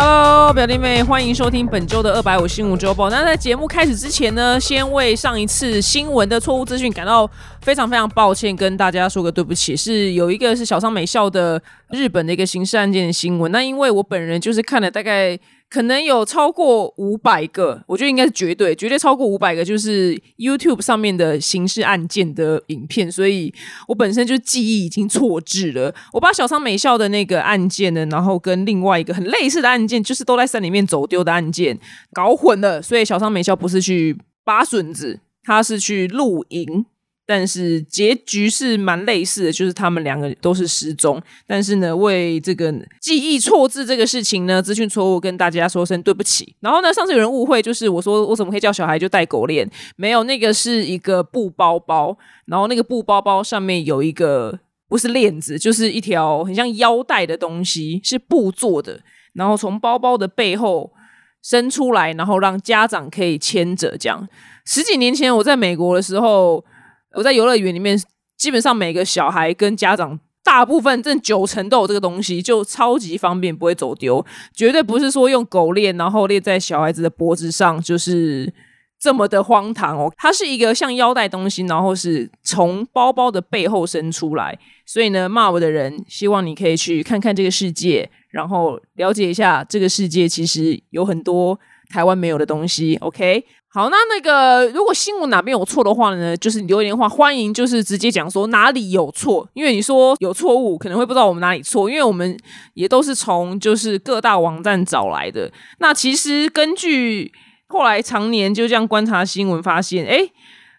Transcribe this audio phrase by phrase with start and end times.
[0.00, 3.10] Hello，表弟妹，欢迎收听本周的二百五新闻周报。
[3.10, 7.28] 那在节目开始之前呢，先为上一次新闻的错误资讯感到
[7.62, 9.76] 非常非常抱歉，跟大家说个对不起。
[9.76, 11.60] 是有一个是小商美校的
[11.90, 13.50] 日本的一个刑事案件的新闻。
[13.50, 15.36] 那因为我本人就是看了大概。
[15.70, 23.52] 可能有超过五百个，我觉得应该是绝对绝对超过五百个，就是 YouTube 上面的刑事案件的影片，所以
[23.86, 25.94] 我本身就记忆已经错置了。
[26.12, 31.78] 我把小仓美校的那个案件呢，然后跟另外一个很类似的案件，就是都在山里面走丢的案件
[32.12, 36.86] 搞混了，所以小仓美校不是去拔笋子，他是去露营。
[37.30, 41.20] 但是结局是蛮类似的，就是他们两个都是失踪。
[41.46, 46.56] 但是呢，为这个记忆错字这个事情呢，资讯错误，跟大家说声对不起。
[46.60, 49.70] 然后呢，上次有人误会，就是我说我怎么可以叫小孩就戴狗链？
[49.96, 54.58] 没有，那个是一个布包包，然后那个布包包上面有一个
[54.88, 58.98] 不是链子，就是一条很像腰带的东西，是布做的。
[59.34, 60.90] 然后从包包的背后
[61.42, 63.98] 伸出来，然后让家长可以牵着。
[63.98, 64.26] 这样
[64.64, 66.64] 十几年前我在美国的时候。
[67.14, 67.98] 我在游乐园里面，
[68.36, 74.24] 基本上每个小孩跟家长，大部分正九成都有这个东西，就超级方便，不会走丢。
[74.54, 78.52] 绝对不是说用狗链，然后链在小孩子的脖子上，就是
[79.00, 80.12] 这么的荒唐哦。
[80.16, 84.58] 它是一个像腰带东西，然后是从包包的背后伸出来。
[84.84, 92.96] 所以呢，骂我的人，希望你可以去看看这个世界，然后了解一下这个世界其实有很多台湾没有的东西。
[92.96, 93.44] OK。
[93.70, 102.34] 好，那那个如果新闻哪边有错的话呢，就是留言的话，欢迎就是直接讲说哪里有错，因为你说有错误，可能会不知道我们哪里错，因为我们
[102.72, 105.52] 也都是从就是各大网站找来的。
[105.80, 107.30] 那其实根据
[107.66, 110.26] 后来常年就这样观察新闻，发现哎，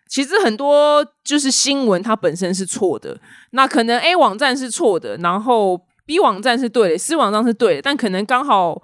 [0.07, 3.19] 其实很多就是新闻它本身是错的，
[3.51, 8.81] 那可能 A 网站是错的，然后 B 网站是对的，C 网站是对的，但可能刚好。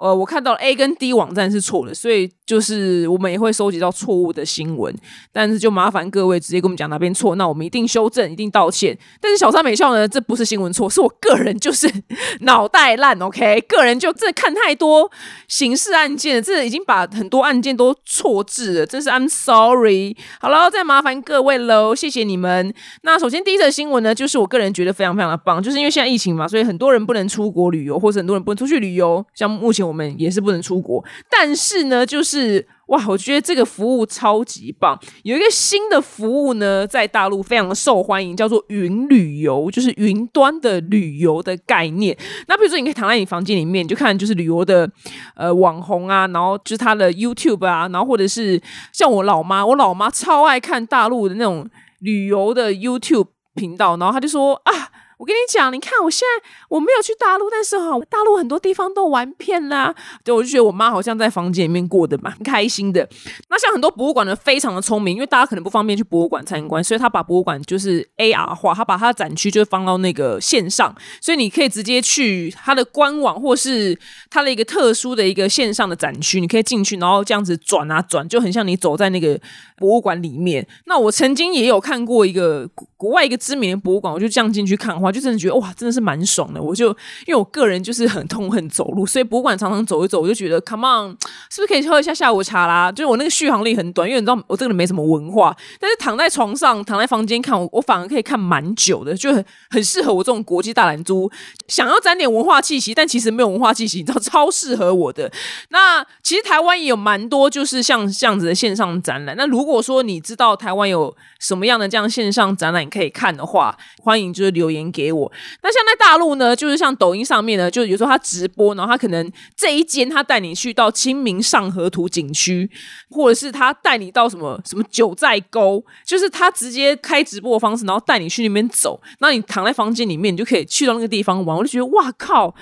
[0.00, 4.94] 呃，我看到 A 跟 D 网站是错的，所以就是我们也会收集到错误的新闻，
[5.30, 8.96] 但是就麻烦各位直接跟我们讲哪边错，那我们一定修正，一定道歉。
[9.20, 11.86] 但是小三美校呢，这不是新闻错，是我个人就是
[12.40, 15.10] 脑袋烂，OK，个人就这看太多
[15.48, 20.16] 刑事案件，这已经把很多案件都错字了，真是 I'm sorry。
[20.40, 22.72] 好了，再麻烦各位喽，谢谢你们。
[23.02, 29.89] 那首先第一则新闻呢，就是我个人觉得非常非常的棒，就是因为现在疫情嘛，所以很多人不能出国旅游，或者很多人不能出去旅游，像目前。
[29.90, 34.96] 我们也是不能出国，但是呢，就是哇，我觉得这个服务超级棒。
[35.24, 42.16] 有一个新的服务呢，在大陆非常的受欢迎，叫做云旅游，就是云端的旅游的概念。
[42.46, 44.88] 那比如说，你可以躺在你房间里面，就看就是旅游的
[45.34, 48.62] 呃网红啊，然后就是他的 YouTube 啊，然后或者是
[48.92, 51.68] 像我老妈，我老妈超爱看大陆的那种
[51.98, 54.72] 旅游的 YouTube 频道，然后他就说啊。
[55.20, 59.94] 我跟你讲，你看我现在我没有去大陆，但是哈，大陆很多地方都玩遍啦。
[60.24, 63.06] 对，我就觉得我妈好像在房间里面过得蛮开心的。
[63.50, 73.98] 那像很多博物馆呢，非常的聪明，因为大家可能不方便去博物馆参观，所以他把博物馆就是 AR 化，他把他的展区就放到那个线上，所以你可以直接去他的官网，或是
[74.30, 79.38] 他的一个特殊的一个线上的展区，你可以进去，然后这样子转啊转，就很像你走在那个
[79.80, 80.64] 博物馆里面。
[80.84, 82.68] 那我曾经也有看过一个
[82.98, 85.10] 国外一个知名的博物馆，我就这样进去看的话。
[85.10, 86.62] 就真的觉得哇，真的是蛮爽的。
[86.62, 86.90] 我就
[87.26, 91.16] 因为我个人就是很痛恨走路，所以博物馆常常走一走，我就觉得 come on，
[91.50, 92.92] 是不是可以喝一下下午茶啦？
[92.92, 101.30] 就是我那个续航力很短，因为你知道我这个人没什么文化，但是躺在床上、躺在房间看，我我反而可以看蛮久的，就很很适合我这种国际大懒猪，
[101.68, 105.30] 想要沾点文化气息，但其实没有文化气息，你知道超适合我的。
[105.70, 109.34] 那其实台湾也有蛮多就是像这样子的线上展览。
[109.36, 115.00] 那如果如果说你知道台湾有什么样的这样线上展览可以看的话，欢迎就是留言给。
[115.00, 115.32] 给我，
[115.62, 122.70] 那像在大陆呢，就是像抖音上面呢，就有时候他直播，然后他可能这一间他带你去到清明上河图景区，
[123.08, 131.56] 或者是他带你到什么什么九寨沟，就是他直接开直播的方式，然后带你去那边走，那你躺在房间里面，你就可以去到那个地方玩。
[131.56, 132.54] 我就觉得哇靠，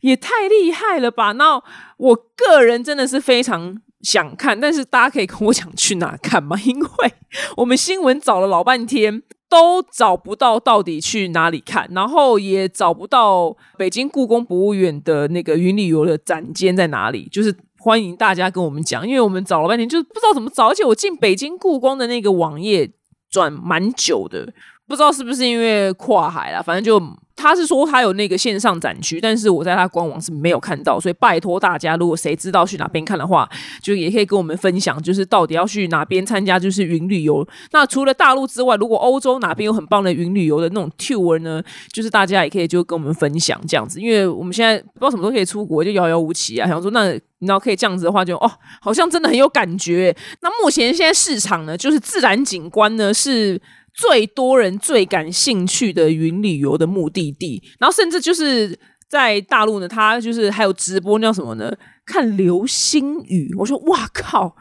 [0.00, 1.32] 也太厉害了吧！
[1.32, 1.62] 那
[1.98, 6.56] 我个人真的是非常想看，但是大家可以跟我讲去哪看吗？
[6.66, 7.14] 因为
[7.56, 9.22] 我们新闻找了老半天。
[9.52, 17.28] 都找不到到底去哪里看，然后也找不到北京故宫博物院的那个云旅游的展间在哪里。
[17.30, 20.68] 就是欢迎大家跟我们讲，因为我们找了半天，就是不知道怎么找。
[20.68, 22.90] 而且我进北京故宫的那个网页
[23.30, 24.54] 转蛮久的，
[24.92, 27.02] 不知道是不是因为跨海了，反正就。
[27.34, 33.48] 他是说他有那个线上展区，但是我在他官网是没有看到，所以拜托大家，如果谁知道去哪边看的话，
[33.82, 37.44] 就也可以跟我们分享，就是到底要去哪边参加，就是云旅游。
[37.72, 41.60] 那除了大陆之外，如果欧洲哪边有很棒的云旅游的那种 tour 呢，
[41.90, 46.68] 就是大家也可以就跟我们分享这样子，因为我们现在不知道什么时候可以出国，就遥遥无期啊。
[46.68, 50.14] 想说那你知道可以这样子的话，就哦，好像真的很有感觉。
[50.42, 53.60] 那目前现在市场呢，就是自然景观呢是。
[53.94, 58.78] 最多人最感兴趣的云旅游的目的地，然后甚至就是
[59.08, 61.72] 在大陆呢，他就是还有直播叫什么呢？
[62.04, 63.54] 看流星雨。
[63.58, 64.56] 我说哇靠！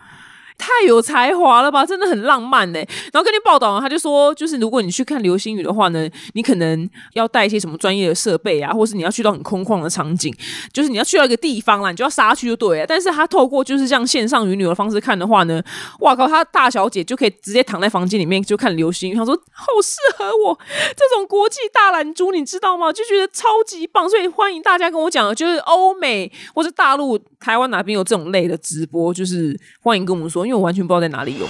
[0.62, 2.78] 太有才华了吧，真的很浪漫呢。
[3.12, 10.32] 然后跟你报道，他就说，就是如果你去看流星雨的话呢，你可能要带一些什么专业的设备啊，或是你要去到很空旷的场景，
[10.72, 12.86] 就是你要去到一个地方啦，你就要杀去就对了。
[12.86, 15.60] 但是他透过就是这样线上云旅游的方式看的话呢，
[16.02, 19.16] 哇靠，他大小姐就可以直接躺在房间里面就看流星雨。
[19.16, 20.60] 他说好适合我
[20.96, 22.94] 这种国际大懒猪，你知道吗？
[22.94, 30.51] 就觉得超级棒，所以欢迎大家跟我讲，就是欧美或是大陆、台湾哪边有这种类的直播，就是欢迎跟我们说。
[30.52, 31.48] 因为我完全不知道在哪里有。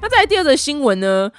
[0.00, 1.30] 那再第二则新闻呢？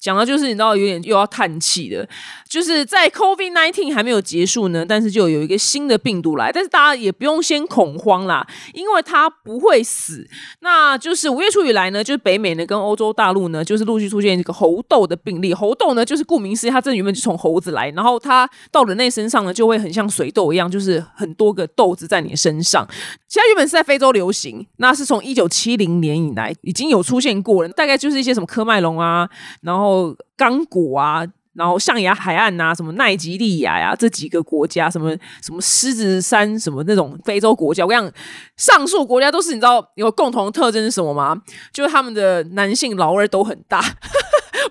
[0.00, 2.08] 讲到就是你知道有点又要叹气的，
[2.48, 10.26] 就是在 COVID nineteen 还没有结束呢，但是就有一个新的病毒来，但是大家也不用先恐慌啦，因为它不会死。
[10.60, 15.52] 那就是五月初以来呢，就是北美呢跟欧洲大陆呢，就是陆续出现这个猴痘的病例。
[15.52, 22.88] 猴痘呢，就是顾名思义，它这原本就从猴子来，然后它到人类身上呢，就会很像水痘一样，就是很多个痘子在你身上。
[23.28, 29.28] 其实原本是在非洲流行，那是从一九七零年以来已经有出现过了，大概就是一些什么科麦隆啊，
[29.60, 29.89] 然后。
[29.90, 35.10] 后刚果啊，然后象牙海岸呐，什么奈及利亚呀，这几个国家，什么
[35.42, 38.10] 什么狮子山，什么那种非洲国家，我讲
[38.56, 41.42] 上述国家都是你知道有共同特征是什么吗？
[41.72, 43.82] 就是他们的男性老二都很大。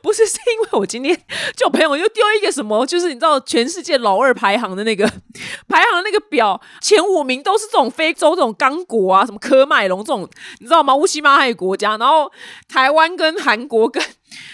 [0.04, 1.20] 不是，是因为我今天
[1.58, 5.06] 就朋友又丢一个什么，就是你知道全世界老二排行的那个
[5.68, 10.30] 排行的那个表，前五名都是这种非洲这种刚果啊，什么科麦隆这种，
[10.60, 10.96] 你知道吗？
[10.96, 12.32] 乌西马还有国家，然后
[12.68, 14.02] 台湾跟韩国跟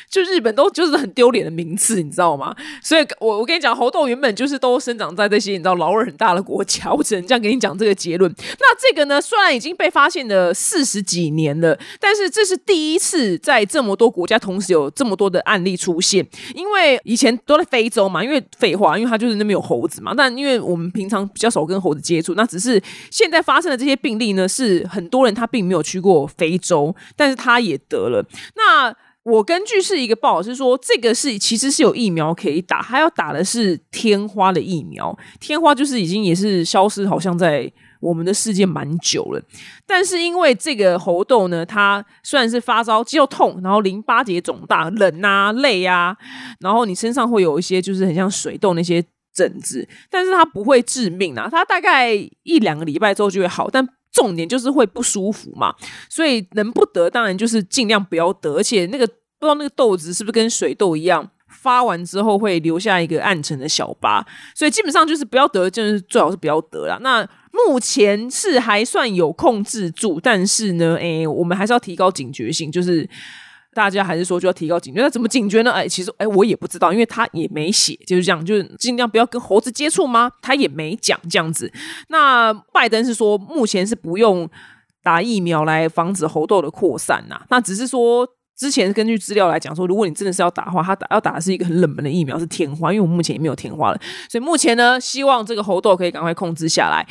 [0.09, 2.55] 就日本都就是很丢脸的名次，你知道吗？
[2.81, 8.33] 所以我我跟你讲，猴豆原本就是都生长在这些你知道老二很大的国家，我只能这样跟你讲这个结论。
[8.37, 15.25] 那这个呢，虽然已经被发现了四十几年了，但是这是第一次在这么多国家同时有这么多。
[15.25, 16.23] 的案例出现，
[16.53, 20.13] 因为以前都在非洲嘛，因为废话，因为它就是那边有猴子嘛。
[20.15, 22.79] 但因为我们平常比较少跟猴子接触，那只是
[23.09, 28.23] 现在发生的这些病例呢，是很多人他并没有去过非洲，但是他也得了。
[28.55, 28.95] 那
[29.25, 35.17] 我根据是一个报是说，这个是其实是有疫苗可以打，他要打的是天花的疫苗。
[35.39, 37.71] 天花就是已经也是消失，好像在。
[38.01, 39.41] 我们的世界蛮久了，
[39.87, 46.15] 但是因为这个猴痘呢，它虽然是发烧、肌肉痛，然后淋巴结肿大、冷啊、累啊，
[46.59, 52.13] 然后你身上会有一些就是很像水痘那些疹子，但是它不会致命啊，它大概
[52.43, 55.75] 一两个礼拜之后就会好，但重点就是会不舒服嘛，
[56.09, 61.29] 所以能不得当然就是尽量不要得，而且那个不知道那个痘子是不是跟水痘一样。
[61.47, 64.23] 发完之后会留下一个暗沉的小疤，
[64.53, 66.99] 所以基本上就是不要得，就是最好是不要得了。
[67.01, 73.07] 那目前是还算有控制住，但是呢，哎，我们还是要提高警觉性，就是
[73.75, 75.01] 大家还是说就要提高警觉。
[75.01, 75.71] 那怎么警觉呢？
[75.71, 80.31] 哎，其实哎，我也不知道，因为他也没写，就是这样，就是尽量不要跟猴子接触吗？
[80.41, 81.71] 他也没讲这样子。
[82.07, 84.49] 那拜登是说，目前是不用
[85.03, 88.27] 打疫苗来防止猴痘的扩散呐，那只是说。
[88.57, 92.93] 之前根据资料来讲说，如果你真的是要打的话，他打要打的是一个很冷门的疫苗，是天花。
[92.93, 97.05] 因为我目前也没有天花了，所以目前呢，希望这个猴痘可以赶快控制下来。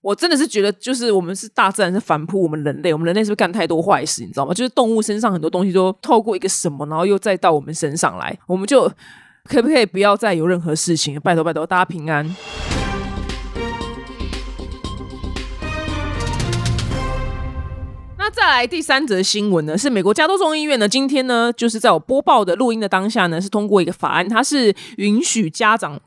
[0.00, 4.22] 我真的是觉得，就是我们是大自然是反扑我们人类，我们人类是不是干太多坏事？
[4.22, 4.54] 你知道吗？
[4.54, 8.88] 就是动物身上很多东西都透过一个什么，然后又再到我们身上来，我们就
[9.44, 11.18] 可不可以不要再有任何事情？
[11.18, 12.24] 拜托拜托，大家平安。
[18.16, 26.00] 那再来第三则新闻呢，是美国加州众议院呢，今天呢，就是在我播报的录音的当下呢，是通过一个法案，它是允许家长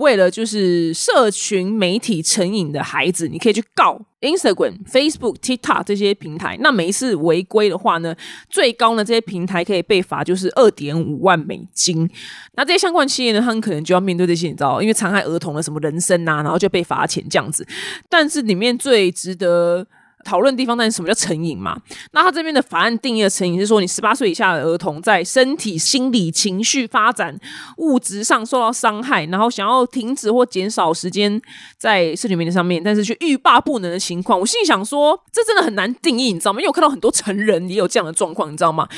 [0.00, 6.56] 为了就是社群媒体成瘾的孩子，你可以去告 Instagram、Facebook、TikTok 这些平台。
[6.60, 8.14] 那每一次违规的话呢，
[8.50, 12.08] 最高呢这些平台可以被罚就是二点五万美金。
[12.56, 17.66] 那这些相关企业呢，他们可能就要面对这些，你知道，因为残害儿童的什么人身啊，然后就被罚钱这样子。
[18.08, 19.86] 但是里面最值得。
[20.26, 21.80] 讨论地方，但是什么叫成瘾嘛？
[22.12, 27.38] 那他这边的法案定义的成瘾是说，你十八岁以下的儿童在身体、心理、情绪发展、
[27.76, 31.40] 物质上受到伤害，然后想要停止或减少时间
[31.78, 34.40] 在社群媒体上面，但是却欲罢不能的情况。
[34.40, 36.58] 我心里想说，这真的很难定义，你知道吗？
[36.60, 38.88] 因为我看到很多成人也有这样的状况，你知道吗？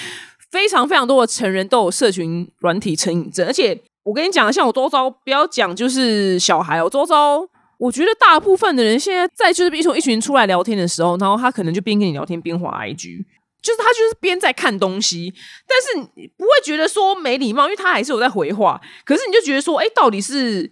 [0.51, 7.47] 非常非常多的成人都有社群软体成瘾症，而且我跟你讲，像我周遭不要讲就是小孩，我周遭
[7.79, 13.25] 我觉得大部分的人现在在就是一群一群出来聊天的时候，然后他可能就边跟你聊天边滑 IG，
[13.63, 15.33] 就是他就是边在看东西，
[15.67, 20.71] 但是你不会觉得说没礼貌，因为他还是有在回话，可是你就觉得说，哎，到底是。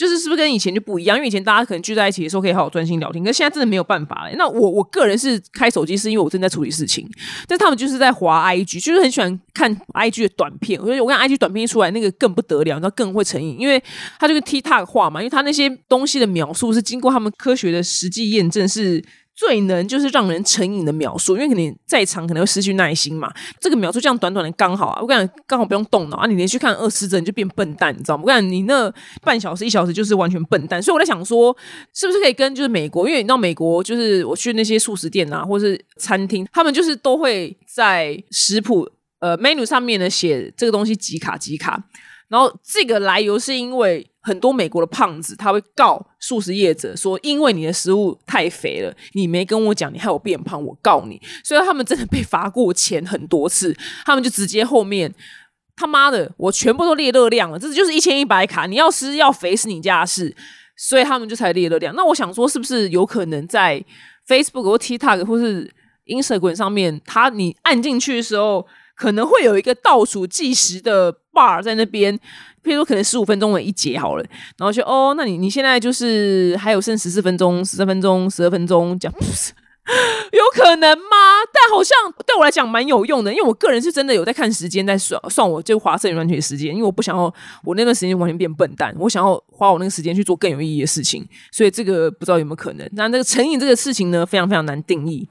[0.00, 1.14] 就是是不是跟以前就不一样？
[1.14, 4.34] 因为以前大家可能聚在一起的时候可以好好专心聊天，可是现在真的没有办法了。
[4.36, 7.06] 那我我个人是开手机是因为我正在处理事情，
[7.46, 10.80] 但他们就是在滑 IG，就是很喜欢看 IG 的短片。
[10.80, 13.82] 我觉得我看 IG 短片一出来，那个更不得了，那更会成瘾，因为
[14.18, 19.04] 它这个 TikTok 化嘛，因为它那些东西的描述是经过他们科学的实际验证是。
[19.40, 23.32] 最能就是让人成瘾的描述，因为可能再长可能会失去耐心嘛。
[23.58, 26.26] 这个描述这样短短的刚好啊，我感觉刚好不用动脑啊。
[26.26, 28.24] 你连续看二十帧就变笨蛋，你知道吗？
[28.24, 28.92] 我感觉你那
[29.22, 30.82] 半小时一小时就是完全笨蛋。
[30.82, 31.56] 所以我在想说，
[31.94, 38.86] 是不是可以跟就是美国，因为你到美国就是我去那些素食店啊，或是餐厅，他们就是都会在食谱
[39.20, 41.82] 呃 menu 上面呢写这个东西几卡几卡。
[42.28, 51.20] 然后这个来由是因为很多美国的胖子他会告素食业者说，因为你的食物太肥了，你没跟我讲，你害我变胖，我告你。
[51.42, 53.74] 所以他们真的被罚过钱很多次，
[54.04, 55.14] 他们就直接后面
[55.74, 60.36] 他妈的，我全部都列热量了，这就是一千一百卡，你要吃要肥是你家的事，
[60.76, 61.94] 所以他们就才列热量。
[61.96, 63.82] 那我想说，是不是有可能在
[64.28, 65.72] Facebook 或 TikTok 或是
[66.06, 68.66] Instagram 上面，他你按进去的时候？
[68.96, 71.10] 可能会有一个倒数计时的
[71.40, 72.14] 画在那边，
[72.62, 74.24] 譬如说可能十五分钟为一节好了，
[74.58, 79.14] 然后就哦，那你你现在就是还有剩十四分钟、十三分钟、十二分钟这样，
[80.32, 81.16] 有可能吗？
[81.52, 87.32] 但好像对我来讲蛮有用的，因为我个人是真的有在看时间，在算算我就花摄影软体的时间，因为我不想要
[87.64, 92.86] 我那段时间完全变笨蛋，我想要花我那个时间去做更有意义的事情，所以这个不知道有没有可能。
[92.92, 95.26] 那那个成瘾这个事情呢，非常非常难定义。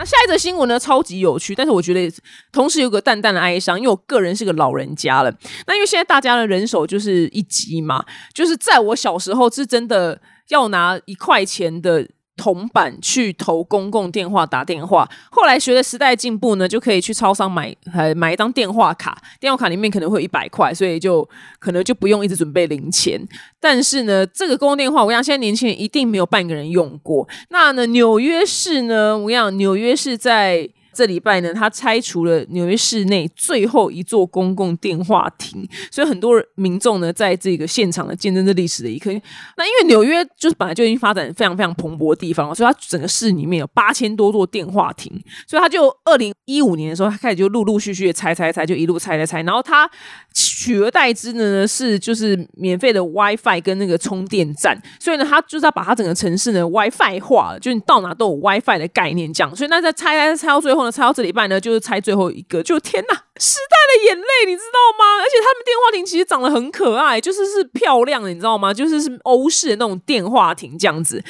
[0.00, 2.10] 那下一则新闻呢，超级有趣，但是我觉得
[2.50, 5.30] 同时有个淡淡的哀伤，因为我个人是个老人家了。
[5.66, 8.02] 那因为现在大家的人手就是一集嘛，
[8.32, 12.08] 就是在我小时候是真的要拿一块钱的。
[12.40, 21.28] 铜板去投公共电话打电话，后来随着时代进步呢，就可以去超商买呃买一张电话卡，电话卡里面可能会有一百块，所以就
[21.58, 23.20] 可能就不用一直准备零钱。
[23.60, 27.28] 但是呢，这个公共电话，我想，现在年轻人一定没有半个人用过。
[27.50, 30.70] 那呢，纽约市呢，我想，纽约市在。
[30.92, 39.10] 这礼拜呢，他拆除了纽约市内最后一座公共电话亭，所以很多民众呢，在这个现场呢，见证这历史的一刻。
[39.56, 45.12] 那因为纽约就是本来就已经发展非常非常蓬勃的地方，所以它整个市里面有八千多座电话亭，
[45.46, 49.90] 所以他就二零一五年的时候，他开始就陆陆续续的拆拆拆，就一路拆拆拆，然后他
[50.60, 59.56] 取而代之的呢是就是免费的 WiFi 跟那个充电站，所以呢，他就是要把他整个城市呢 WiFi 化，就你到哪都有 WiFi 的概念这样。
[59.56, 60.90] 所以那在拆拆拆到最后呢。
[60.90, 65.22] 猜到这礼拜呢，就是猜最后一个，就天哪，时代的眼泪，你知道吗？
[65.22, 68.74] 而且他们电话亭其实长得很可爱，就是是漂亮的，你知道吗？
[68.74, 71.22] 就是是欧式的那种电话亭这样子，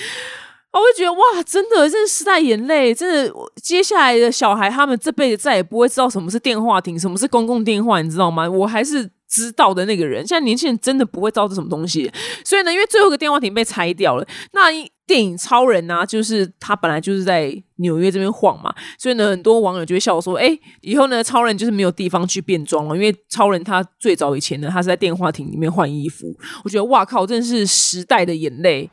[0.72, 3.32] 我会觉得哇，真的，这是时代眼泪，真的，
[3.62, 8.48] 接下来的小孩他们这辈子再也不会知道什么是电话亭，什么是公共电话，你知道吗？
[8.48, 9.10] 我还是。
[9.30, 12.10] 知道的那个人，现在年轻人真的不会知道这什么东西，
[12.44, 14.64] 所以呢，因为最后一个电话亭被拆掉了，那
[15.06, 26.26] 电影超人呢，就是他本来就是在纽约这边晃嘛，所以呢，很多网友就会笑说，哎，以后呢，超人就是没有地方去变装了，因为超人他最早以前呢，他是在电话亭里面换衣服，
[26.64, 28.90] 我觉得哇靠，真的是时代的眼泪。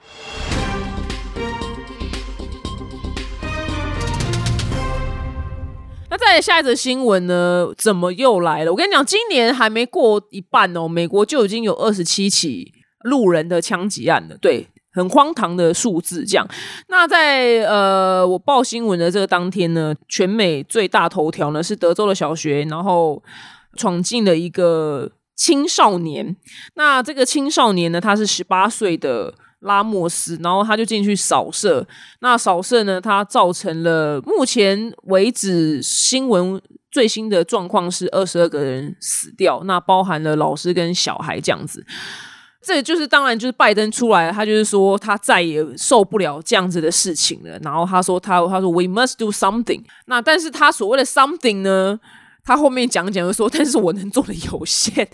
[6.19, 7.71] 那再下一则新闻呢？
[7.77, 8.71] 怎么又来了？
[8.71, 14.35] 我跟你讲，今年还没过一半哦，美国就已经有二十七起路人的枪击案了。
[14.41, 16.25] 对，很荒唐的数字。
[16.25, 16.47] 这样，
[16.87, 23.21] 那在呃，我报新闻的这个当天呢，全美最大头条呢是德州的小学，然后
[23.75, 26.35] 闯进了一个青少年。
[26.73, 29.35] 那这个青少年呢，他是十八岁的。
[29.61, 31.85] 拉莫斯，然后他就进去扫射。
[32.21, 33.01] 那扫射呢？
[33.01, 36.61] 他造成了目前为止新闻
[36.91, 41.83] 最新的状况是二十二个人死掉，那包含了老师跟小孩这样子。
[42.61, 47.57] 这就是当然就是拜登出来，他就是说他再也受不了这样子的事情了。
[47.63, 49.83] 然后他说他他说 We must do something。
[50.05, 51.99] 那但是他所谓的 something 呢？
[52.43, 55.07] 他后面讲讲说，但是我能做的有限，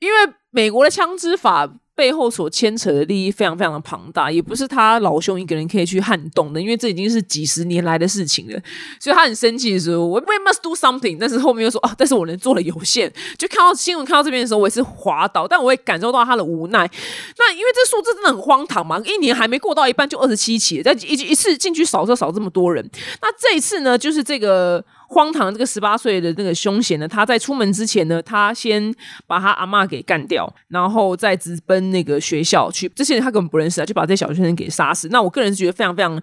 [0.00, 1.70] 因为美国的枪支法。
[2.00, 8.58] 背后所牵扯的利益非常非常的庞大，也不是他老兄一个人可以去撼动的，因为这已经是几十年来的事情了。
[8.98, 13.12] 所以他很生气的时候，we must do something，但是后面又说啊，但是我能做的有限。
[13.36, 16.90] 就看到新闻看到这边的时候，我也是滑倒，但我也感受到他的无奈。
[17.36, 22.82] 那因为这数字真的很荒唐嘛，一年还没过到一半就二十七起，在一一次进去扫车扫这么多人。
[23.20, 24.82] 那这一次呢，就是这个。
[25.12, 25.52] 荒唐！
[25.52, 28.94] 这个十八岁的那个凶险呢，他在出门之前呢，他先
[29.26, 32.88] 把他阿妈给干掉，然后再直奔那个学校去。
[32.94, 35.08] 这些人他根本不认识啊，就把这些小学生给杀死。
[35.08, 36.22] 那我个人是觉得非常非常。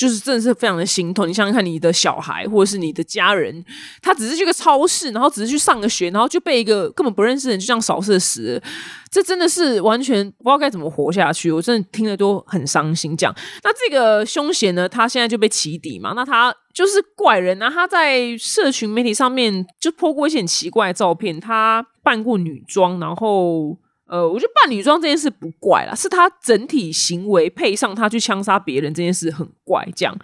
[0.00, 1.28] 就是真的是非常的心痛。
[1.28, 3.62] 你想想看，你的小孩或者是你的家人，
[4.00, 8.62] 他只是去个超市，然后只是去上个学，然后就被一个根本不认识的人就这样扫射死，
[9.10, 11.52] 这真的是完全不知道该怎么活下去。
[11.52, 13.14] 我真的听了都很伤心。
[13.14, 16.14] 这样，那这个凶险呢，他现在就被起底嘛？
[16.16, 17.68] 那他就是怪人啊！
[17.68, 23.76] 他在社群媒体上面就泼过一些很奇怪的照片，他扮过女装，然后。
[24.10, 29.86] 呃，我觉得扮女装这件事不怪啦，是他整体行为配上他去枪杀别人这件事很怪。
[29.94, 30.18] 这样，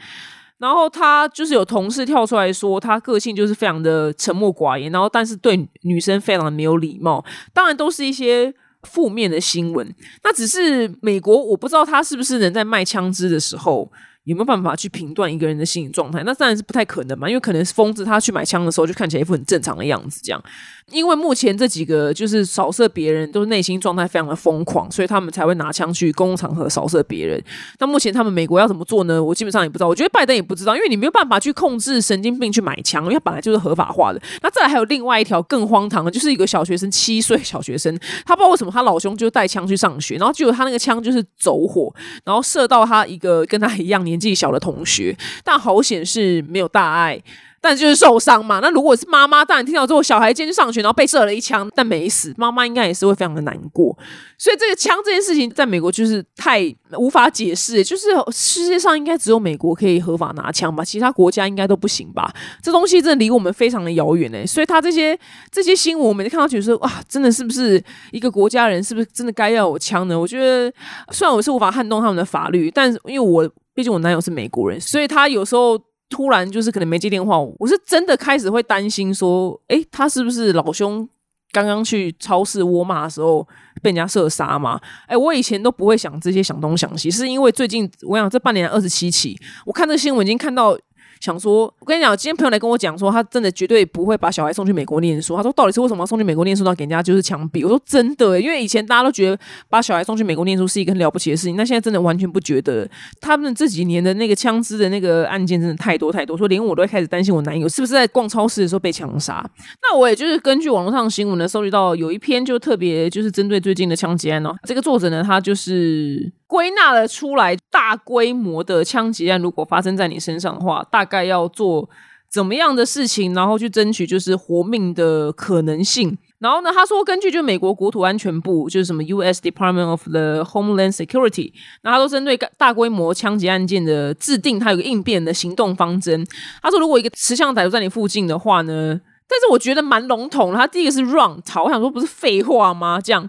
[0.58, 7.24] 然后他就是有同事跳出来说，他个性就是非常的沉默寡言，然后但是对女生非常的没有礼貌。
[7.54, 8.52] 当然都是一些
[8.82, 9.94] 负面的新闻。
[10.24, 13.90] 那只是美国，我不知道他是不是能在卖枪支的时候。
[14.24, 16.20] 有没有办法去评断一个人的心理状态？
[16.24, 20.44] 那当然是不太可能嘛，因为可能是疯子，他去买枪的时候就看起来一副很正常的样子，这样。
[20.92, 27.42] 因为目前这几个就是扫射别人，都是内心状态非常的疯狂，所以他们才会拿枪去公共场合扫射别人。
[27.80, 29.22] 那目前他们美国要怎么做呢？
[29.22, 29.88] 我基本上也不知道。
[29.88, 34.22] 我觉得拜登也不知道，因为你没有办法去控制神经病去买枪，因为本来就是合法化的。
[34.42, 37.92] 那再来还有另外一条更荒唐的，就是一个小学生，七岁小学生，
[38.24, 41.92] 他不知道为什么他老兄就带枪去上学，然后结果他那个枪就是走火，
[42.24, 43.96] 然后射到他一个跟他一样。
[44.06, 47.20] 年纪小的同学，但好险是没有大碍，
[47.66, 48.60] 但就是受伤嘛。
[48.60, 53.96] 那如果是妈妈，当然听到之后，小孩今天去上学，然后被射了一枪，但没死，妈妈应该也是会非常的难过。
[54.38, 56.62] 所以这个枪这件事情，在美国就是太
[56.96, 62.32] 无法解释，就是世界上应该只有美国可以合法拿枪吧，其他国家应该都不行吧？
[62.62, 64.46] 这东西真的离我们非常的遥远哎。
[64.46, 65.18] 所以他这些
[65.50, 67.82] 这些新闻，我每次看到觉得哇，真的是不是
[68.12, 70.18] 一个国家人，是不是真的该要有枪呢？
[70.18, 70.72] 我觉得
[71.10, 73.50] 虽然我是无法撼动他们的法律，但是因为我。
[73.76, 81.08] 毕竟我男友是美国人，所以他有时候突然就是可能没接电话，我是真的开始会担心说，哎，他是不是老兄
[81.52, 83.46] 刚刚去超市窝骂的时候
[83.82, 84.80] 被人家射杀嘛？
[85.06, 90.78] 哎，我以前都不会想这些想东想西，是因为最近我想这半年二十七起，我看这新闻已经看到。
[91.20, 95.36] 想说，我跟你讲，今天朋友来跟我讲说，他真的绝对不会把小孩送去美国念书。
[95.36, 97.62] 他说，到底是为什么要送去美国念书，然后给人家就是枪毙？
[97.64, 102.88] 我说真的，因为以前大家都觉得把小孩送去美国念书是一个很了不起的事情，那现在真的完全不觉得。
[103.20, 109.44] 他们这几年的那个枪支的那个案件真的太多太多，说连我都开始担心我男友是不是在逛超市的时候被枪杀。
[109.82, 114.54] 那我也就是根据网络上的新闻呢，收集到有一篇就特别就是针对最近的枪击案哦。
[114.64, 116.32] 这个作者呢，他就是。
[116.46, 121.88] 归纳了出来，大规模的枪击案如果发生在你身上的话，大概要做
[122.30, 126.16] 怎么样的事情，然后去争取就是活命的可能性。
[126.38, 129.40] 然后呢，他说根据就美国国土安全部，就是什么 U.S.
[129.40, 131.50] Department of the Homeland Security，
[131.82, 136.26] 那他都针对大规模枪击案件的制定，他有个应变的行动方针。
[136.62, 140.52] 他说，如果一个持枪歹徒在你附近的话呢，但是我觉得蛮笼统。
[140.52, 143.00] 他第一个是 run 逃，我想说不是废话吗？
[143.00, 143.26] 这样，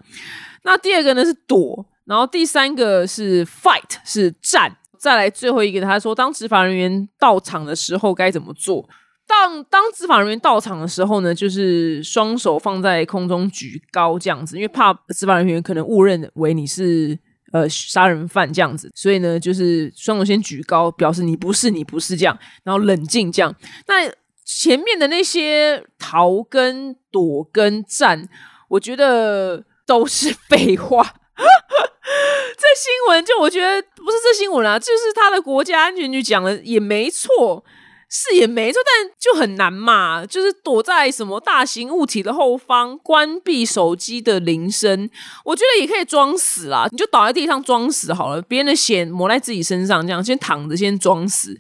[0.64, 1.86] 那第二个呢是躲。
[2.08, 8.88] 然后第三个是 fight 是战，再来最后一个，他说当执法人员到场的时候该怎么做？
[9.28, 17.20] 当当执法人员到场的时候呢，就是双手放在空中举高这样子，因为怕执法人员可能误认为你是
[17.52, 23.54] 呃杀人犯这样子，所以呢就是双手先举高，表示你不是你不是这样，然后冷静这样。
[23.88, 24.10] 那
[24.46, 28.30] 前面的那些逃跟躲跟战，
[28.70, 31.16] 我觉得都是 废话。
[32.58, 37.64] 这新闻就我觉得不是这新闻啊，就是他的国家安全局讲的也没错，
[38.10, 40.26] 是也没错，但就很难嘛。
[40.26, 45.10] 就是躲在什么大型物体的后方，关闭手机的铃声，
[45.46, 51.56] 我觉得也可以装死啦，你就倒在地上装死好了，别人的血抹在自己身上，这样先躺着先装死。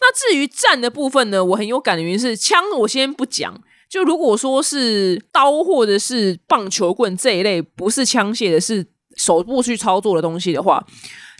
[0.00, 3.62] 那至于站的部分呢，我很有感的原因是枪，我先不讲。
[3.88, 8.86] 就如果说是刀或者是棒球棍这一类，不是枪械的，是。
[9.16, 10.84] 手部去操作的东西的话，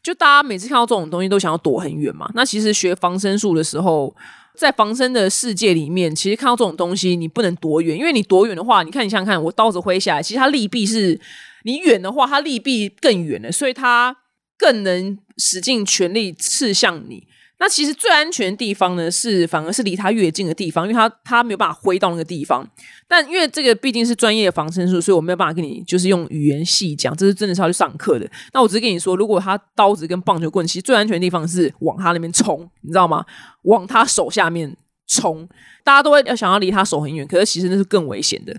[0.02, 2.30] 就大家每次看到这种东西都想要躲很远嘛。
[2.35, 4.14] 那其实学防身术的时候，
[4.54, 11.20] 在防身的世界里面，其实看到这种东西你不能躲远，因为你躲远的话，你看你想想看，我刀子挥下来，其实它利弊是
[11.64, 14.16] 你远的话，它利弊更远了，所以它
[14.59, 17.26] 更能使尽全力刺向你。
[17.61, 22.66] 那其实最安全的地方呢，是反而是离他越近的地方，因为他他没有办法挥到那个地方。
[23.07, 28.29] 但因为这个毕竟是专业的防身术，所以我没有办法跟你就是用语言细讲，这是真的是要去上课的。
[28.55, 33.25] 那我只是跟你说，如果他刀子跟棒球棍，其实最安全的地方是往他那边冲，你知道吗？
[33.64, 34.75] 往他手下面
[35.07, 35.46] 冲，
[35.85, 38.57] 大家都会要想要离他手很远，可是其实那是更危险的。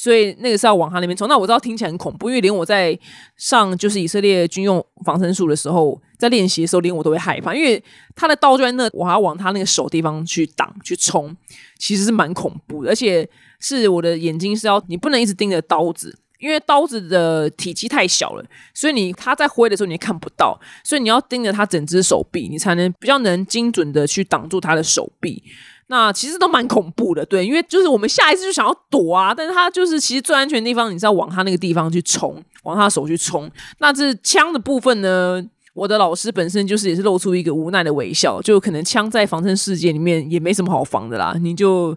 [0.00, 1.26] 所以那个是要往他那边冲。
[1.26, 2.96] 那我知道听起来很恐怖，因为连我在
[3.36, 7.82] 上就是以色列军用防身术的时候，在练习的时候，连我都会害怕，因为
[8.14, 11.36] 他的刀就在那，我还要往他那个手地方去挡去冲，
[11.80, 12.90] 其实是蛮恐怖的。
[12.90, 25.42] 而且是我的眼睛是要你不能一直盯着刀子，因为刀子的体积太小了，所以你他在挥的时候你也看不到，所以你要盯着他整只手臂，你才能比较能精准的去挡住他的手臂。
[25.90, 33.50] 那其实都蛮恐怖的，对，因为就是我们下一次就想要躲啊，但是他就是其实最安全的地方，你是要往他那个地方去冲，往他手去冲。
[33.78, 41.96] 那这枪的部分呢，我的老师本身就是也是露出一个无奈的微笑，就可能枪在防身世界里面也没什么好防的啦，你就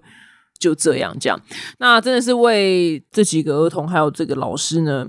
[0.57, 1.37] 就这样这样。
[1.79, 5.05] 那真的是为这几个儿童还有这个老师呢，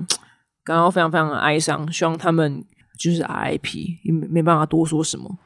[0.65, 2.65] 感到非常非常的哀伤，希望他们
[2.99, 5.39] 就是 RIP，也没没办法多说什么。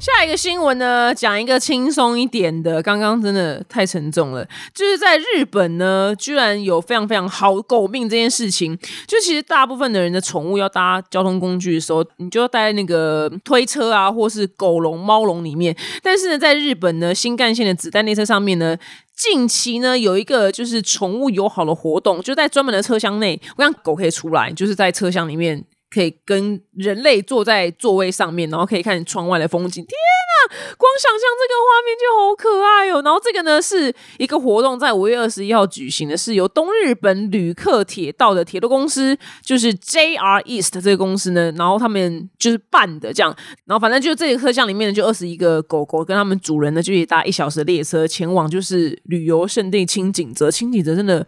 [0.00, 2.82] 下一个新闻呢，讲一个轻松一点的。
[2.82, 4.42] 刚刚真的太沉重了，
[4.74, 8.74] 就是在日本呢，居然有非常非常好狗命这件事情。
[9.06, 15.76] 就其实大部分的人的宠物要搭交通工具的时候，你就要待在那个推车啊，或是狗笼、猫笼里面。
[16.02, 18.74] 但是呢，在日本呢，新干线的子弹列车上面呢，
[19.14, 25.62] 近期呢有一个就是宠物友好的活动，就在专门的车厢内，我让狗可以出来，就是在车厢里面。
[25.90, 29.84] 可以跟人类坐在座位上面，然后可以看窗外的风景。
[29.84, 33.02] 天呐，光想象这个画面就好可爱哦！
[33.02, 43.36] 然后这个呢是一个活动，在五月二十一号举行的，是由东日本旅客铁道的铁路公司，就是 JR East 这个公司呢，然后他们就是办的这样。
[43.64, 50.50] 然后反正就这个车厢里面呢，就二十一个狗狗跟他们主人呢，就搭一小时的列车前往就是旅游胜地青井泽。
[50.50, 51.26] 青井泽真的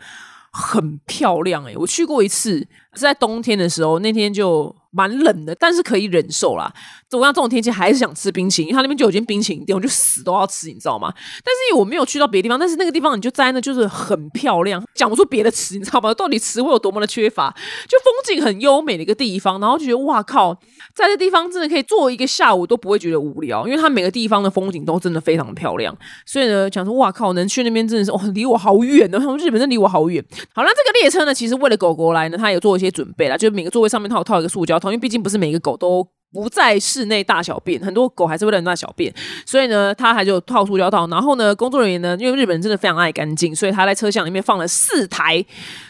[0.52, 2.66] 很漂亮诶，我去过一次。
[2.94, 6.72] 是在冬天的时候，那天就蛮冷的，但是可以忍受啦。
[7.10, 11.12] 我像这种天气还是想吃冰淇淋，因为它那边就有间冰淇淋店，我就死都要吃，你知道吗？
[11.44, 16.12] 但是因为我没有去到别的地方，但是那个地方你就在那，就是很漂亮，讲不出别的词，你知道吗？
[16.14, 17.54] 到底词汇有多么的缺乏？
[17.86, 20.54] 就风景很优美的一个地方，然后就觉得哇靠，
[20.94, 25.94] 在这地方真的可以坐一个下午都不会觉得无聊，因为它每个地方的风景都真的非常漂亮。
[26.24, 29.18] 所以呢，讲说哇靠，能去那边真的是哇，离我好远呢。
[29.18, 30.24] 他们日本真离我好远。
[30.54, 36.08] 好，那这个列车呢，其实为了狗狗来呢，它也做一些准备啦，就是每个座位上面它有套一个塑胶因为毕竟不是每个狗都。
[36.34, 39.12] 不在室内大小便，很多狗还是会在大小便，
[39.44, 41.06] 所以呢，他还就套塑胶套。
[41.08, 45.44] 然后呢，工作人员呢，因为日本人真的非常爱干净，所以他在车厢里面放了四台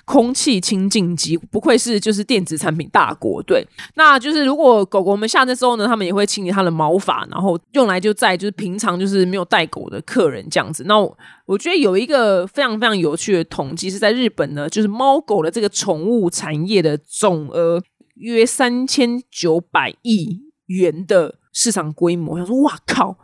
[0.04, 3.40] 空气清净机，不愧是就是电子产品大国。
[3.44, 10.82] 对，那就是如果狗狗们下车之后呢，他们也会清理它的毛发，然后用来就在就是平常就是没有带狗的客人这样子。
[10.88, 10.98] 那
[11.46, 17.80] 我觉得有一个非常非常有趣的统计是在日本呢，就是猫狗的这个宠物产业的总额。
[18.14, 23.18] 约三千九百亿元的市场规模，我想说，哇靠，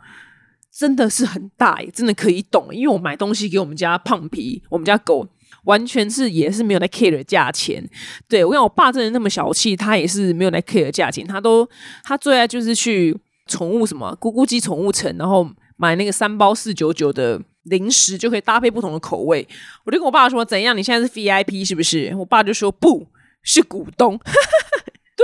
[0.71, 2.67] 真的是很大耶，真的可以懂。
[2.71, 5.27] 因为我买东西给我们家胖皮，我们家狗
[5.65, 7.87] 完全是也是没有在 care 价钱。
[8.27, 11.67] 对我讲，我爸真的那么小气，他也是没有在 care 价钱，他都
[12.03, 19.47] 他最爱就是去宠物什么咕咕鸡宠物城，然后买那个三包四九九的零食，就可以搭配不同的口味。
[19.85, 20.75] 我就跟我爸说，怎样？
[20.75, 22.13] 你现在是 VIP 是不是？
[22.15, 23.07] 我爸就说不。
[23.41, 24.19] 是股东，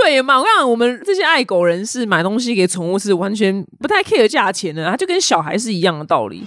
[0.04, 0.38] 对嘛？
[0.38, 6.44] 我讲我们这些爱狗人士买东西给宠物是完全不太 care 价钱的，它就跟小孩是一样的道理。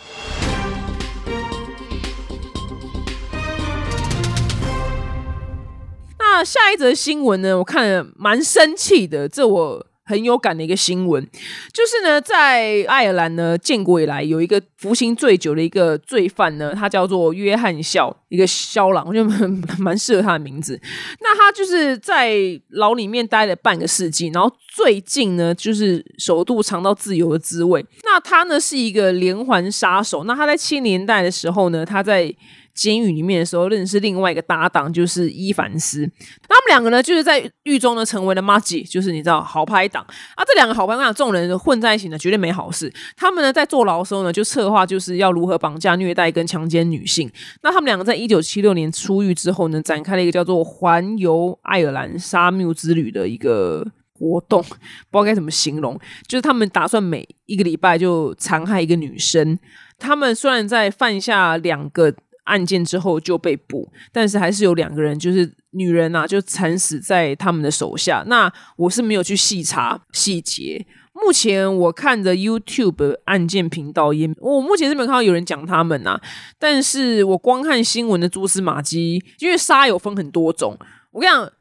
[6.20, 7.58] 那下一则新闻呢？
[7.58, 9.89] 我看了蛮生气的，这我。
[10.10, 11.24] 很有感的一个新闻，
[11.72, 20.82] 就是呢，在爱尔兰呢建国以来，有一个服刑最久的一个罪犯呢，他叫做约翰肖，一个肖朗，我觉得蛮蛮适合他的名字。
[21.22, 22.36] 那他就是在
[22.70, 27.86] 牢里面待了半个世纪，然后最近呢，就是首度尝到自由的滋味。
[28.04, 30.24] 那他呢是一个连环杀手。
[30.24, 32.36] 那他在七年代的时候呢，他在。
[32.80, 36.10] 监狱里面的时候认识另外一个搭档，就是伊凡斯。
[36.48, 40.02] 他们两个呢，就是在狱中呢成为了 m a g i 就是你知道好拍档
[40.36, 40.46] 啊。
[40.48, 42.90] 这两个好拍档，众人混在一起呢，绝对没好事。
[43.18, 47.30] 他们呢在坐牢的时候呢，就策划就是要如何绑架、虐待跟强奸女性。
[47.64, 54.78] 那他们两个在一九七六年出狱之后呢，展开了一个叫做环游爱尔兰沙缪之旅的一个活动，不知
[55.12, 56.00] 道该怎么形容。
[56.26, 59.60] 就是他们打算每一个礼拜就残害一个女生。
[59.98, 62.16] 他们虽然在犯下两个。
[62.50, 68.24] 案件之后就被捕，但是还是有两个人，就是女人呐，就惨死在他们的手下。
[68.26, 70.86] 那我是没有去细查细节。
[71.14, 76.20] 目前我看的 YouTube 案件频道也，我目前是没有看到有人讲他们呐。
[76.58, 80.78] 但是我光看新闻的蛛丝马迹，因为杀有分很多种，
[81.12, 81.52] 我跟你讲，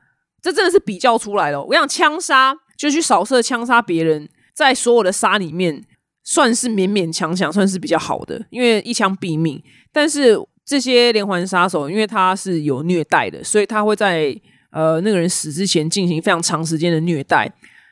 [0.40, 1.60] 这真的是比较出来了。
[1.60, 5.82] 我跟你讲，枪杀就去扫射枪杀别人，在所有的杀里面
[6.22, 9.60] 算是勉勉强强算是比较好的，因为一枪毙命。
[9.90, 17.50] 但是这些连环杀手，因为他是有虐待的，所以他会在呃那个人死之前进行非常长时间的虐待。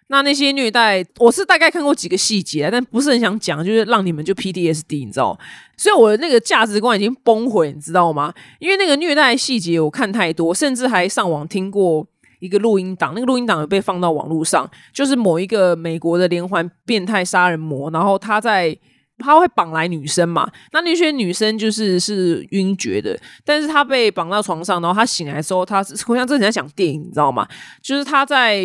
[0.08, 5.38] 那那些虐待，我是大概看过几个细节，但不是很想讲，就是让你们就 PTSD，你知道？
[5.78, 8.34] 所以我的那个价值观已经崩毁，你知道吗？
[8.58, 12.06] 因为那个虐待细节我看太多，甚至还上网听过
[12.40, 18.76] 一个录音档，那个录音档有被放到网络上，就是某一个美国的连环变态杀人魔，然后他在
[19.18, 27.46] 他会绑来女生嘛，那那些女生就是是晕厥的，但是他被绑到床上，然后他醒来的时候，他是好像正在讲电影，你知道吗？
[27.82, 28.62] 就是他在。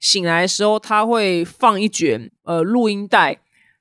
[0.00, 3.34] 醒来的时候，他会放一卷呃录音带，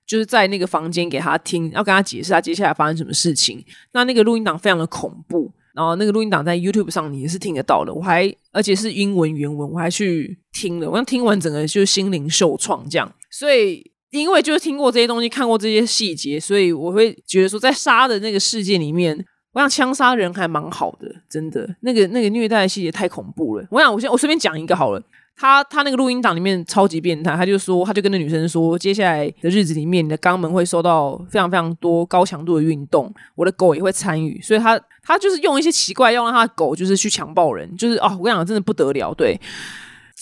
[0.08, 3.62] 就是在那个房间给他听，要跟他解释他接下来发生什么事情。
[3.92, 7.94] 那那个录音档非常的恐怖，然后那个录音档在 YouTube 上你也是听得到的。
[7.94, 13.14] 我还而且是英文原文，我还去听了，我刚听完整个就心灵受创这样。
[13.30, 23.68] 所以因为就是听过这些东西，看过这些细节，所以我会觉得说，在杀的那个世界里面，我想枪杀人还蛮好的，真的那个那个虐待的细节太恐怖了。
[23.72, 25.02] 我想我先我随便讲一个好了。
[25.36, 39.36] 他他那个录音档里面超级变态，他就说，他就跟那女生说，接下来的日子里面，你的肛门会受到非常非常多高强度的运动，我的狗也会参与，所以他他就是用一些奇怪，要让他的狗就是去强暴人，就是哦，我跟你讲，真的不得了，对。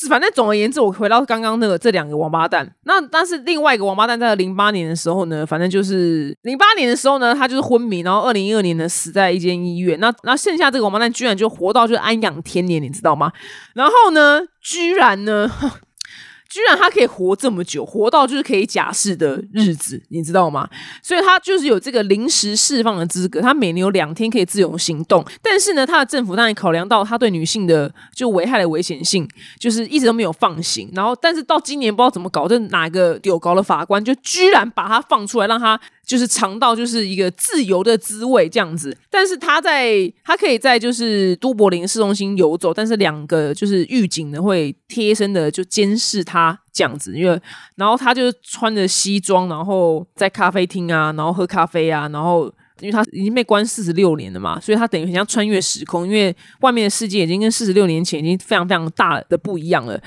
[0.08, 2.70] 反正总而言之，我回到刚刚那个这两个王八蛋。
[2.84, 10.00] 那但是另外一个王八蛋在零八年的时候呢，反正就是零八年的时候呢，他就是昏迷，然后二零一二年呢死在一间医院。
[10.00, 13.32] 那那剩下这个王八蛋居然就活到就安养天年，你知道吗？
[13.74, 15.52] 然后呢，居然呢。
[16.52, 20.68] 居然他可以活这么久，活到就是可以假释的日子，你知道吗？
[21.02, 25.26] 所以他就是有这个临时释放的资格，他每年有两天可以自由行动。
[25.42, 29.26] 但是呢，他的政府当然考量到他对女性的就危害的危险性，
[29.58, 30.92] 就是一直都没有放行。
[30.94, 35.80] 然后，但是到今年不知道怎么搞，就哪个有高的法官就居然把他放出来，让他。
[36.12, 47.41] 就是尝到就是一个自由的滋味这样子，但是他在他可以在就是都柏林市中心游走，但是两个就是狱警呢会贴身的就监视他这样子，因为
[47.78, 59.97] 然后他就穿着西装，然后在咖啡厅啊，然后喝咖啡啊，然后因为他已经被关四十六年了嘛，所以他等于很像穿越时空，因为外面的世界已经跟四十六年前已经非常非常大的不一样了。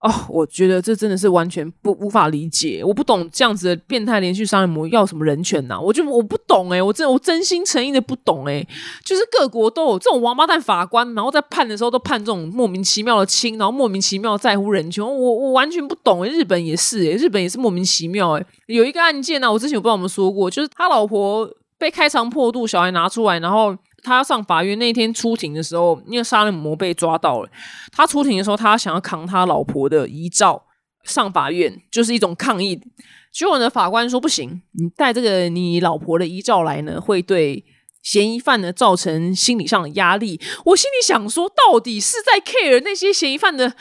[0.00, 5.76] 哦，我觉得这真的是完全不无法理解，我不懂这样子的变态连续杀人魔要什么人权呐？
[5.80, 8.64] 我就我不懂哎，我真我真心诚意的不懂哎，
[9.04, 16.24] 就是各国都有这种王八蛋法官，然后在判的时候都判这种莫名其妙的轻，然后莫名其妙在乎人权，我我完全不懂。
[16.24, 18.46] 日本也是哎，日本也是莫名其妙哎。
[18.66, 23.76] 有一个案件呢，我之前我不知道我们说过，就是他老婆被开肠破肚，小孩拿出来，然后。
[24.02, 27.50] 他上法院那天出庭的时候，因为杀人魔被抓到了。
[27.92, 30.64] 他出庭的时候，他想要扛他老婆的遗照
[31.04, 32.80] 上法院，就是一种抗议。
[33.32, 37.64] 结果呢，法官说不行，你带这个你老婆的遗照来呢，会对
[38.02, 40.40] 嫌疑犯呢造成心理上的压力。
[40.64, 43.74] 我心里想说，到底是在 care 那些嫌疑犯的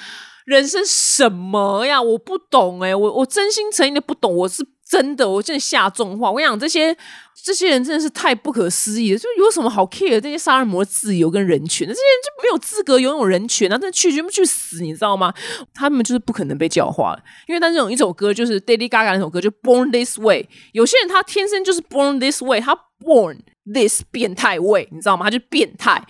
[0.45, 2.01] 人生什么呀？
[2.01, 6.31] 我不懂哎，我我真心诚意的不懂，我是真的，我真的下重话。
[6.31, 6.95] 我跟你讲这些。
[7.43, 9.17] 这些人真的是太不可思议了！
[9.17, 11.87] 就有什么好 care 这些杀人魔的自由跟人权？
[11.87, 13.77] 那这些人就没有资格拥有人权啊！
[13.77, 15.33] 真的去全部去死，你知道吗？
[15.73, 17.19] 他们就是不可能被教化了。
[17.47, 20.49] 因为但这种一首歌就是 Lady Gaga 那首歌，就 Born This Way。
[20.73, 23.37] 有些人他天生就是 Born This Way，他 Born
[23.71, 25.23] This 变态味，你知道吗？
[25.25, 26.03] 他就变态，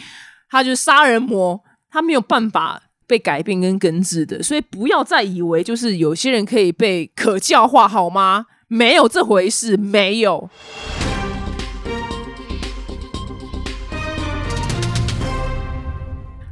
[0.50, 1.62] 他就是杀人魔，
[1.92, 4.42] 他没有办法被改变跟根治的。
[4.42, 8.48] 所以不要再以为就是有些人可以被可教化，好吗？
[8.68, 10.50] 没有这回事，没有。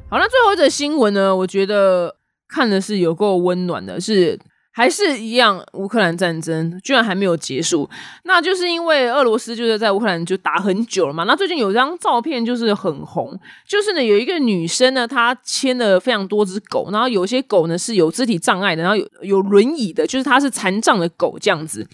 [0.09, 1.35] 好，那最后一则新闻呢？
[1.35, 2.15] 我觉得
[2.47, 4.39] 看的是有够温暖的，是。
[4.77, 7.89] 还是一样，乌克兰战争居然还没有结束，
[8.23, 11.23] 那就是因为俄罗斯就是在乌克兰就打很久了嘛。
[11.23, 21.87] 那最近有张照片就是很红，就是呢有一个女生呢，她牵了非常多只狗，然后有些狗呢是有肢体障碍的，然后有有轮椅的，就是它是残障的狗这样子。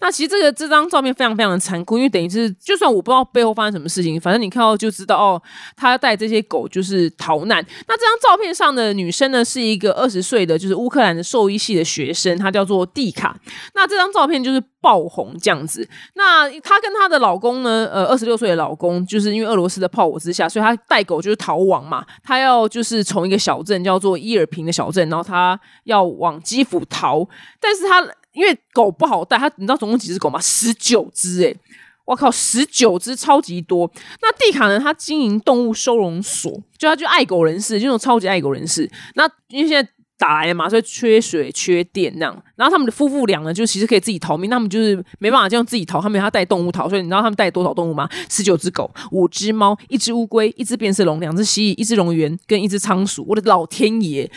[0.00, 5.42] 那其实这个这张照片非常非常的残酷，因为等于是就算我不知道背后发生什么事情，反正你看到就知道哦，
[5.76, 7.66] 他带这些狗就是逃难。
[7.88, 12.27] 那这张照片上的女生呢是一个二十岁的，就是乌克兰的兽医系的学生。
[12.28, 13.38] 生，她叫做蒂卡。
[13.74, 15.88] 那这张照片就是爆红这样子。
[16.14, 22.04] 那她跟她的老公呢，呃，二十六岁的老公，就是因为俄罗斯的炮火之下，所以她带狗就是逃亡嘛。
[22.22, 27.26] 她要就是从一个小镇叫做伊尔平的小镇，然后她要往基辅逃，
[27.60, 28.00] 但是她
[28.32, 30.40] 因为狗不好带，她你知道总共几只狗吗？
[30.40, 31.56] 十九只诶。
[32.04, 33.90] 我靠，十九只超级多。
[34.22, 34.80] 那蒂卡呢？
[34.80, 38.90] 他经营动物收容所，就他就爱狗人士，就那种超级爱狗人士。
[39.14, 39.86] 那因为现在
[40.18, 42.42] 打来的嘛，所以缺水、缺电那样。
[42.56, 46.88] 然后他们的夫妇俩呢，就其实可以自己逃命，他们就是没办法这样自己逃，他们要带动物逃。
[46.88, 48.08] 所以你知道他们带多少动物吗？
[48.28, 53.24] 十九只狗，五只猫，一只乌龟，一只变色龙，两只蜥蜴，一只蝾螈，跟一只仓鼠。
[53.28, 54.28] 我的老天爷！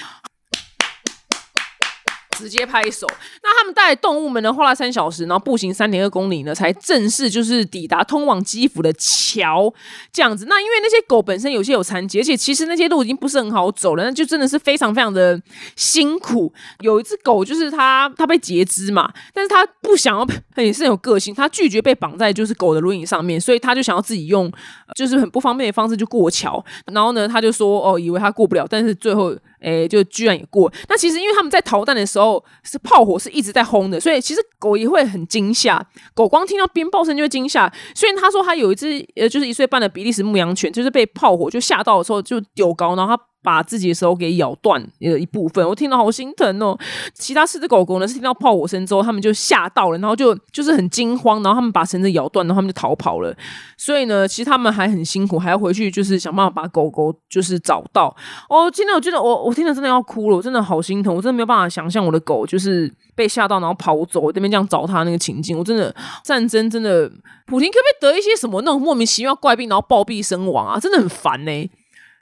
[2.41, 3.07] 直接拍手。
[3.43, 9.71] 那他们带动物们呢，花了三小时，然后步行三点二公里呢，才正式就是抵达通往基辅的桥。
[10.11, 15.39] 这样子，那因为那些狗本身有些有残疾，而且其实那些路已经不是很好走了，那就真的是非常非常的
[15.75, 16.51] 辛苦。
[16.79, 20.27] 有一只狗就是它，它被截肢嘛，但是它不想要，
[20.63, 24.51] 也是很有个性，它拒绝被绑在就是狗的轮椅上面，所以它就想要自己用
[24.95, 26.63] 就是很不方便的方式就过桥。
[26.87, 29.35] 然后呢，他就说哦，以为他过不了，但是最后。
[29.63, 30.73] 哎，就居然也过。
[30.89, 32.30] 那其实因为他们在逃难的时候，
[32.63, 35.83] 是炮火是一直在轰的，所以其实狗也会很惊吓。
[36.13, 37.71] 狗光听到鞭炮声就会惊吓。
[37.95, 43.23] 虽然他说他有一只呃，就是一岁半的比利时牧羊犬，就是被炮火就吓到的时候就丢高，然后他。
[43.43, 46.77] 把自己的手给咬断了一部分，我听到好心疼哦。
[47.13, 53.35] 其他四只狗狗呢是听到炮火声之后，他们就吓到了，然后就就是很惊慌，然后他们把绳子咬断，然后他们就逃跑了。
[53.77, 58.15] 所以呢，其实他们还很辛苦，还要回去就是想办法把狗狗就是找到。
[58.49, 67.09] 哦，今天我觉得我我听了真的要哭了，我真的好心疼，我真的没有办法想象我的狗就是被吓到然后跑走，我这边这样找它那个情境，我真的战争真的，
[67.47, 70.79] 普京可不可以得一些什么那种莫名其妙怪病，然后暴毙身亡啊？
[70.79, 71.69] 真的很烦呢。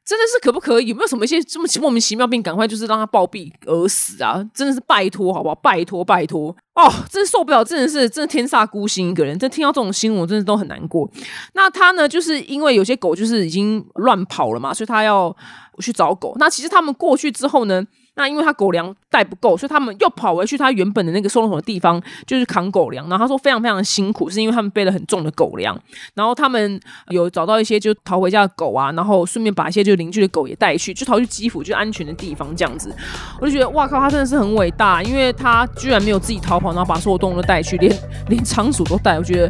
[0.09, 0.87] 真的是可不可以？
[0.87, 4.43] 有没有什么一些这么莫名其妙病，赶快就是让他暴毙而死啊！
[4.55, 5.53] 真的是拜托，好不好？
[5.53, 6.91] 拜托，拜托哦！
[7.11, 9.37] 真受不了，真的是真的天煞孤星一个人。
[9.37, 11.07] 真听到这种新闻，真的都很难过。
[11.53, 15.35] 那他呢，就是因为有些狗就是已经乱跑了嘛，所以他要
[15.77, 16.33] 去找狗。
[16.39, 17.85] 那其实他们过去之后呢？
[18.19, 23.07] 那因为他狗粮带不够，所以他们又跑回去他原本的那个收容所的地方，就是扛狗粮。
[23.07, 25.73] 然后他说非常非常辛苦，是因为他们背了很重的狗粮。
[26.15, 26.77] 然后他们
[27.11, 32.93] 有找到一些就逃回家的狗啊，然后顺便把一些就邻居的狗也带去，就逃去基辅就安全的地方这样子。
[33.39, 39.17] 我就觉得哇靠，他真的是很伟大，因为他居然没有自己逃跑，然后把所有动物都带去，连连仓鼠都带。
[39.17, 39.49] 我觉得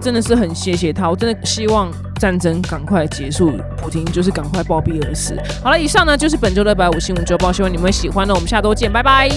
[0.00, 1.92] 真的是很谢谢他，我真的希望。
[2.18, 5.36] 战争赶快结束，普京就是赶快暴毙而死。
[5.62, 8.24] 好了，以上呢就是本周的百五新闻周报，希望你们会喜欢。
[8.26, 9.28] 那我们下周见，拜拜。